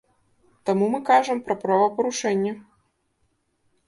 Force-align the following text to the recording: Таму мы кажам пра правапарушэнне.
Таму 0.69 0.85
мы 0.93 1.01
кажам 1.09 1.41
пра 1.49 1.55
правапарушэнне. 1.63 2.55